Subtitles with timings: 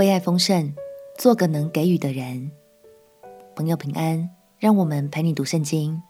[0.00, 0.72] 为爱丰盛，
[1.18, 2.50] 做个能给予的人。
[3.54, 6.00] 朋友平安，让我们陪你读圣经，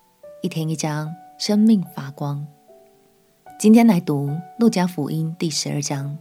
[0.42, 2.46] 一天一章，生命发光。
[3.58, 4.30] 今天来读
[4.60, 6.16] 路加福音第十二章。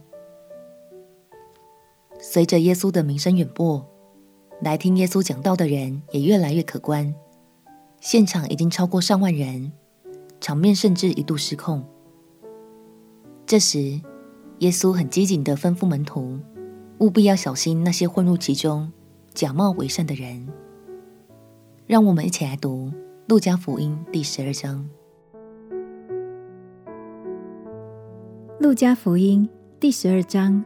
[2.18, 3.88] 随着耶稣的名声远播，
[4.60, 7.14] 来听耶稣讲道的人也越来越可观，
[8.00, 9.70] 现场已经超过上万人，
[10.40, 11.84] 场面甚至一度失控。
[13.46, 14.00] 这时，
[14.58, 16.36] 耶稣很机警地吩咐门徒，
[17.00, 18.92] 务必要小心那些混入其中、
[19.32, 20.46] 假冒为善的人。
[21.86, 22.92] 让我们一起来读
[23.26, 24.86] 《路加福音》第十二章。
[28.62, 29.48] 《路加福音》
[29.80, 30.62] 第十二章。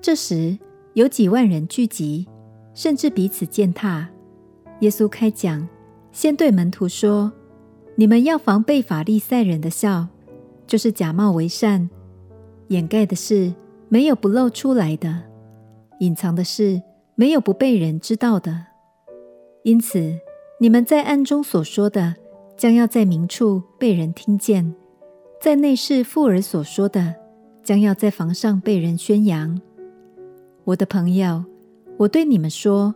[0.00, 0.56] 这时，
[0.92, 2.28] 有几万人聚集，
[2.74, 4.08] 甚至彼此践踏。
[4.80, 5.68] 耶稣开讲，
[6.12, 7.32] 先对门徒说
[7.96, 10.06] ：“你们要防备法利赛人的笑。”
[10.64, 11.90] 就是假冒为善，
[12.68, 13.52] 掩盖的事
[13.88, 15.22] 没有不露出来的，
[16.00, 16.82] 隐藏的事
[17.14, 18.66] 没有不被人知道的。
[19.64, 20.18] 因此，
[20.60, 22.14] 你们在暗中所说的，
[22.56, 24.74] 将要在明处被人听见；
[25.40, 27.14] 在内室妇儿所说的，
[27.62, 29.60] 将要在房上被人宣扬。
[30.64, 31.44] 我的朋友，
[31.96, 32.94] 我对你们说，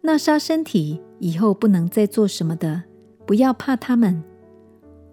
[0.00, 2.82] 那杀身体以后不能再做什么的，
[3.24, 4.22] 不要怕他们。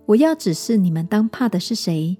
[0.07, 2.17] 我要指示你们当怕的是谁？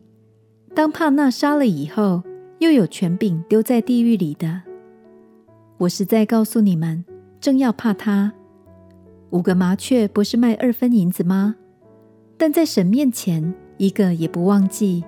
[0.75, 2.21] 当怕那杀了以后
[2.59, 4.61] 又有权柄丢在地狱里的。
[5.77, 7.05] 我是在告诉你们，
[7.39, 8.33] 正要怕他。
[9.29, 11.55] 五个麻雀不是卖二分银子吗？
[12.37, 15.05] 但在神面前一个也不忘记。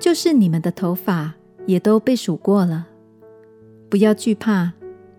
[0.00, 1.32] 就是你们的头发
[1.66, 2.88] 也都被数过了。
[3.88, 4.72] 不要惧怕，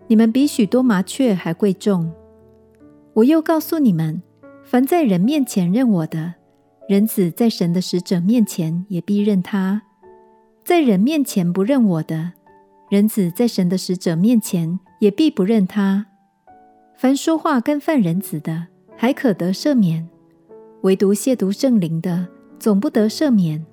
[0.07, 2.11] 你们比许多麻雀还贵重。
[3.13, 4.21] 我又告诉你们，
[4.65, 6.33] 凡在人面前认我的，
[6.89, 9.83] 人子在神的使者面前也必认他，
[10.65, 12.31] 在人面前不认我的，
[12.89, 16.07] 人子在神的使者面前也必不认他。
[16.95, 18.65] 凡说话干犯人子的，
[18.97, 20.07] 还可得赦免；
[20.81, 23.63] 唯独亵渎圣灵的，总不得赦免。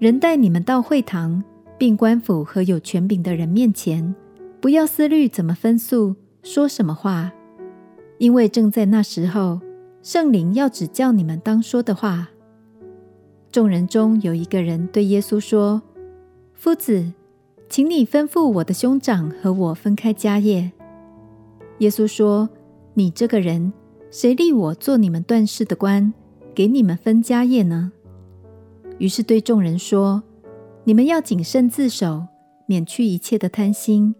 [0.00, 1.44] 人带你们到会堂，
[1.78, 4.12] 并官府和有权柄的人面前，
[4.60, 7.30] 不要思虑怎么分诉，说什么话，
[8.18, 9.60] 因为正在那时候。
[10.02, 12.30] 圣灵要指教你们当说的话。
[13.52, 15.82] 众人中有一个人对耶稣说
[16.62, 17.10] ：“夫子，
[17.70, 20.70] 请你吩咐我的兄长和我分开家业。”
[21.80, 22.50] 耶稣说
[22.92, 23.72] ：“你这个人，
[24.10, 26.12] 谁立我做你们断事的官，
[26.54, 27.92] 给你们分家业呢？”
[29.00, 30.22] 于是对众人说
[30.84, 32.26] ：“你们要谨慎自守，
[32.66, 34.14] 免去一切的贪心，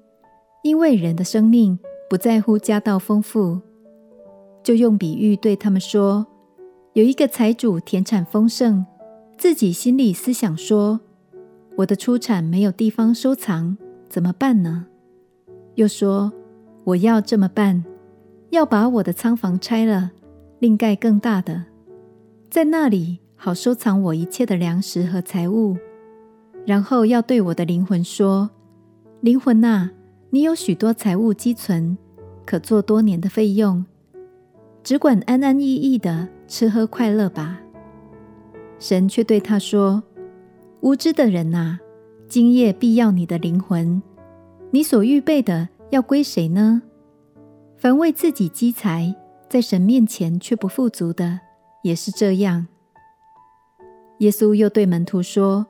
[0.62, 1.78] 因为人的生命
[2.08, 3.60] 不在乎家道丰富。”
[4.64, 6.26] 就用比喻对他们说
[6.94, 8.86] ：“有一个财主田产丰盛，
[9.36, 11.00] 自己心里思想说：
[11.80, 13.76] 我的出产没有地方收藏，
[14.08, 14.86] 怎么办呢？
[15.76, 16.30] 又说：
[16.84, 17.82] 我要这么办，
[18.50, 20.10] 要把我的仓房拆了，
[20.58, 21.64] 另盖更大的，
[22.50, 25.76] 在那里好收藏我一切的粮食和财物。
[26.66, 28.50] 然后要对我的灵魂说：
[29.22, 29.90] 灵魂哪，
[30.28, 31.96] 你有许多财物积存，
[32.44, 33.86] 可做多年的费用。”
[34.84, 37.60] 只管安安逸逸的吃喝快乐吧。
[38.78, 40.02] 神却对他说
[40.82, 41.78] ：“无知的人哪，
[42.26, 44.00] 今夜必要你的灵魂，
[44.70, 46.80] 你所预备的要归谁呢？
[47.76, 49.14] 凡为自己积财，
[49.46, 51.40] 在神面前却不富足的，
[51.82, 52.66] 也是这样。”
[54.20, 55.66] 耶稣又对门徒说：“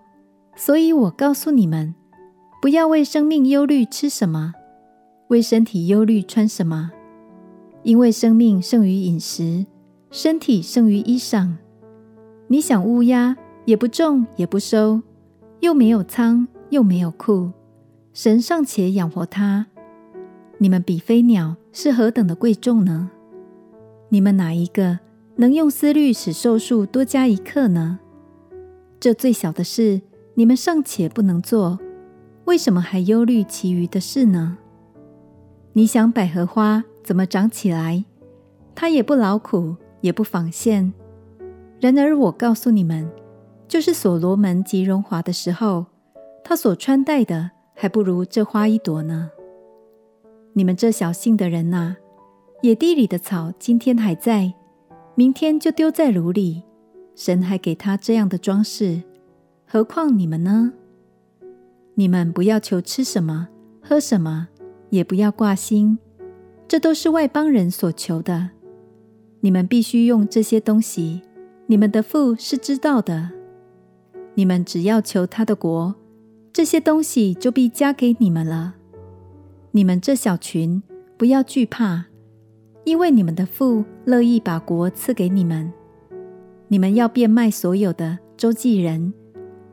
[0.54, 1.92] 所以我告诉你们，
[2.62, 4.54] 不要为生命忧虑吃什么，
[5.28, 6.92] 为身体忧虑穿什么。”
[7.82, 9.66] 因为生命胜于饮食，
[10.10, 11.54] 身体胜于衣裳。
[12.46, 15.02] 你想乌鸦也不种也不收，
[15.60, 17.50] 又没有仓又没有库，
[18.12, 19.66] 神尚且养活它，
[20.58, 23.10] 你们比飞鸟是何等的贵重呢？
[24.08, 24.98] 你们哪一个
[25.36, 28.00] 能用思虑使寿数多加一刻呢？
[28.98, 30.00] 这最小的事，
[30.34, 31.78] 你们尚且不能做，
[32.46, 34.58] 为什么还忧虑其余的事呢？
[35.74, 38.04] 你想百合花怎么长起来？
[38.74, 40.92] 它也不劳苦，也不纺线。
[41.80, 43.08] 然而我告诉你们，
[43.70, 45.86] 就是所罗门极荣华的时候，
[46.42, 49.30] 他所穿戴的还不如这花一朵呢。
[50.54, 51.96] 你们这小信的人哪，
[52.62, 54.52] 野地里的草今天还在，
[55.14, 56.64] 明天就丢在炉里。
[57.14, 59.02] 神还给他这样的装饰，
[59.68, 60.72] 何况你们呢？
[61.94, 63.46] 你们不要求吃什么，
[63.80, 64.48] 喝什么，
[64.88, 65.96] 也不要挂心。
[66.66, 68.50] 这都是外邦人所求的，
[69.42, 71.22] 你们必须用这些东西。
[71.66, 73.30] 你们的父是知道的。
[74.34, 75.94] 你们只要求他的国，
[76.52, 78.74] 这些东西就必加给你们了。
[79.72, 80.82] 你们这小群，
[81.16, 82.06] 不要惧怕，
[82.84, 85.72] 因为你们的父乐意把国赐给你们。
[86.68, 89.12] 你们要变卖所有的，周济人，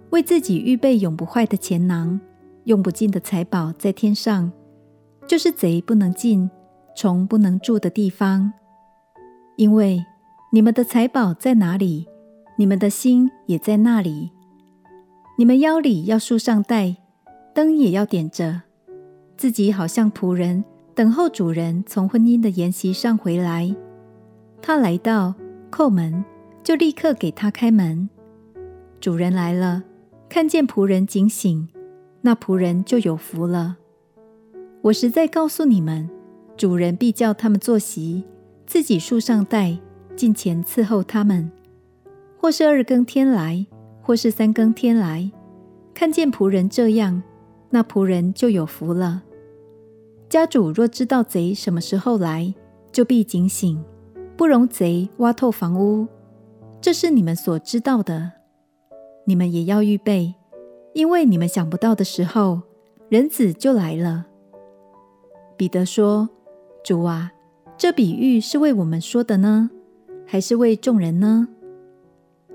[0.09, 2.19] 为自己预备永不坏的钱囊，
[2.65, 4.51] 用不尽的财宝在天上，
[5.27, 6.49] 就是贼不能进，
[6.95, 8.51] 虫不能住的地方。
[9.55, 10.03] 因为
[10.51, 12.07] 你们的财宝在哪里，
[12.57, 14.31] 你们的心也在那里。
[15.39, 16.95] 你们腰里要束上带，
[17.53, 18.63] 灯也要点着。
[19.37, 20.63] 自己好像仆人
[20.95, 23.75] 等候主人从婚姻的筵席上回来，
[24.63, 25.35] 他来到
[25.69, 26.25] 叩门，
[26.63, 28.09] 就立刻给他开门。
[28.99, 29.83] 主人来了，
[30.27, 31.69] 看见仆人警醒，
[32.21, 33.77] 那仆人就有福了。
[34.81, 36.09] 我实在告诉你们，
[36.57, 38.23] 主人必叫他们坐席，
[38.65, 39.77] 自己束上带，
[40.15, 41.51] 进前伺候他们。
[42.39, 43.67] 或是二更天来，
[44.07, 45.29] 或是三更天来，
[45.93, 47.21] 看见仆人这样，
[47.71, 49.23] 那仆人就有福了。
[50.29, 52.55] 家主若知道贼什么时候来，
[52.89, 53.83] 就必警醒，
[54.37, 56.07] 不容贼挖透房屋。
[56.79, 58.31] 这是你们所知道的，
[59.25, 60.35] 你们也要预备，
[60.93, 62.61] 因为你们想不到的时候，
[63.09, 64.27] 人子就来了。
[65.57, 66.29] 彼得说
[66.81, 67.33] ：“主啊，
[67.77, 69.69] 这比喻是为我们说的呢，
[70.25, 71.49] 还是为众人呢？”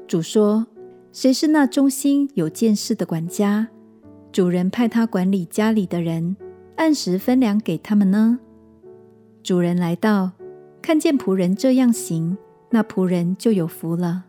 [0.08, 0.66] 主说
[1.12, 3.68] ：“谁是那忠心有见识的管家？
[4.32, 6.36] 主人派他管理家里的人。”
[6.76, 8.40] 按时分粮给他们呢。
[9.42, 10.32] 主人来到，
[10.80, 12.36] 看见仆人这样行，
[12.70, 14.24] 那仆人就有福了。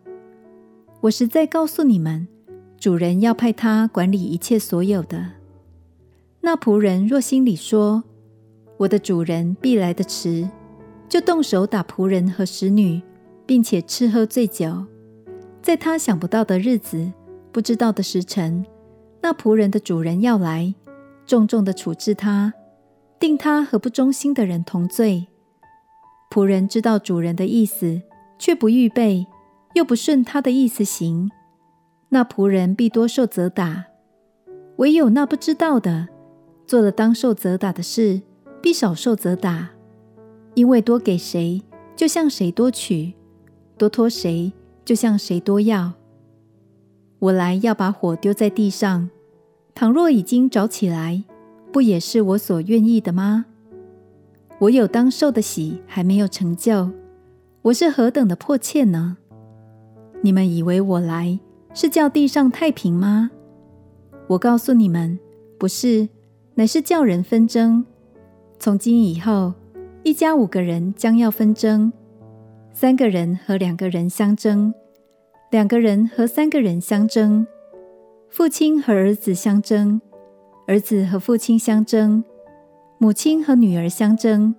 [1.01, 2.27] 我实在告诉你们，
[2.77, 5.31] 主人要派他管理一切所有的。
[6.41, 8.03] 那仆人若心里说
[8.77, 10.47] ：“我的主人必来得迟”，
[11.07, 13.01] 就动手打仆人和使女，
[13.45, 14.85] 并且吃喝醉酒，
[15.63, 17.10] 在他想不到的日子，
[17.54, 18.65] 不知道的时辰，
[19.21, 20.75] 那仆人的主人要来。
[21.25, 22.54] 重重的处置他，
[23.18, 25.27] 定他和不忠心的人同罪。
[26.30, 28.01] 仆人知道主人的意思，
[28.38, 29.25] 却不预备，
[29.74, 31.31] 又不顺他的意思行，
[32.09, 33.86] 那仆人必多受责打。
[34.75, 36.09] 唯有那不知道的，
[36.68, 38.21] 做了当受责打的事，
[38.62, 39.69] 必少受责打。
[40.56, 41.63] 因为多给谁，
[41.95, 43.13] 就向谁多取；
[43.77, 44.51] 多托谁，
[44.85, 45.94] 就向谁多要。
[47.19, 49.09] 我来要把火丢在地上。
[49.75, 51.24] 倘若已经着起来，
[51.71, 53.45] 不也是我所愿意的吗？
[54.59, 56.91] 我有当受的喜还没有成就，
[57.63, 59.18] 我是何等的迫切呢？
[60.21, 61.39] 你们以为我来
[61.74, 63.31] 是叫地上太平吗？
[64.27, 65.19] 我告诉你们，
[65.57, 66.07] 不是，
[66.53, 67.83] 乃是叫人纷争。
[68.59, 69.53] 从今以后，
[70.03, 71.91] 一家五个人将要纷争，
[72.75, 74.74] 三个人和两个人相争，
[75.52, 77.46] 两个人和三个人相争。
[78.30, 80.02] 父亲和儿子相争，
[80.66, 82.24] 儿子和父亲相争，
[82.98, 84.56] 母亲和女儿相争，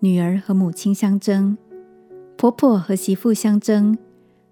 [0.00, 1.56] 女儿和母亲相争，
[2.36, 3.96] 婆婆和媳妇相争，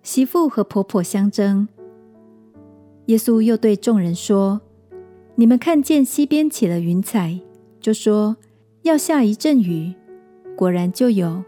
[0.04, 1.66] 媳妇和婆婆相争。
[3.06, 4.60] 耶稣又对众人说
[5.34, 7.40] ：“你们看见西边起了云彩，
[7.80, 8.36] 就说
[8.82, 9.94] 要下一阵雨，
[10.56, 11.42] 果然就有；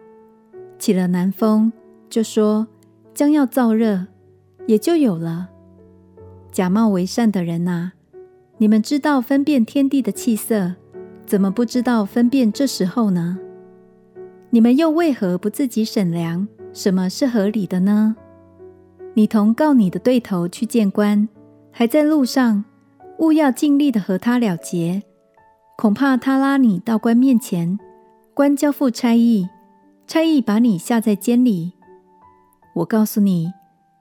[0.83, 1.73] 起了南风，
[2.11, 2.67] 就说
[3.15, 4.05] 将要燥热，
[4.67, 5.49] 也就有了。”
[6.51, 7.93] 假冒为善的人哪，
[8.59, 10.75] 你们知道分辨天地的气色，
[11.25, 13.39] 怎么不知道分辨这时候呢？
[14.51, 18.17] 你们又为何不自己审量什么是合理的呢？
[19.15, 21.29] 你同告你的对头去见官，
[21.71, 22.65] 还在路上，
[23.21, 25.05] 务要尽力的和他了结，
[25.77, 27.79] 恐怕他拉你到官面前，
[28.35, 29.49] 官交付差役，
[30.07, 31.73] 差役把你下在监里。
[32.75, 33.53] 我告诉你，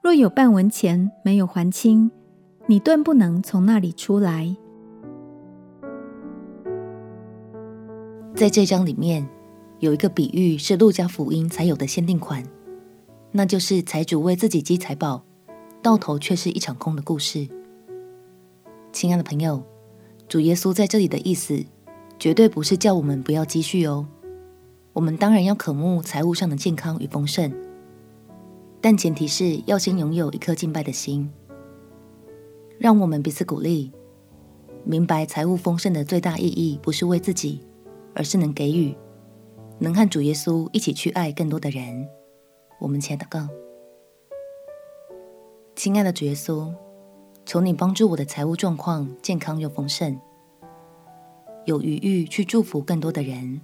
[0.01, 2.11] 若有半文钱没有还清，
[2.67, 4.55] 你断不能从那里出来。
[8.35, 9.27] 在这章里面
[9.79, 12.43] 有一个比喻，是路加福音才有的限定款，
[13.31, 15.23] 那就是财主为自己积财宝，
[15.81, 17.47] 到头却是一场空的故事。
[18.91, 19.63] 亲爱的朋友，
[20.27, 21.63] 主耶稣在这里的意思，
[22.17, 24.07] 绝对不是叫我们不要积蓄哦。
[24.93, 27.53] 我们当然要渴慕财务上的健康与丰盛，
[28.81, 31.31] 但前提是要先拥有一颗敬拜的心。
[32.77, 33.91] 让我们彼此鼓励，
[34.83, 37.65] 明白财务丰盛的最大意义不是为自己，
[38.13, 38.93] 而是能给予，
[39.79, 42.05] 能和主耶稣一起去爱更多的人。
[42.79, 43.47] 我们且祷告，
[45.73, 46.69] 亲爱的主耶稣，
[47.45, 50.19] 求你帮助我的财务状况健康又丰盛，
[51.63, 53.61] 有余裕去祝福更多的人。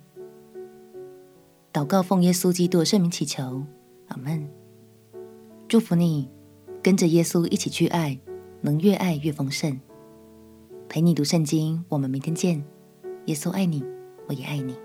[1.73, 3.63] 祷告奉耶稣基督的圣名祈求，
[4.07, 4.49] 阿门。
[5.67, 6.29] 祝福你，
[6.81, 8.19] 跟着耶稣一起去爱。
[8.59, 9.79] 能越爱越丰盛。
[10.89, 12.63] 陪你读圣经，我们明天见。
[13.27, 13.83] 耶稣爱你，
[14.27, 14.75] 我也爱你。